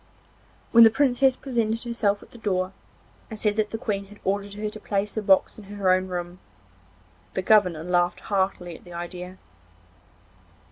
[0.71, 2.73] When the Princess presented herself at the door,
[3.29, 6.07] and said that the Queen had ordered her to place the box in her own
[6.07, 6.39] room,
[7.35, 9.37] the governor laughed heartily at the idea.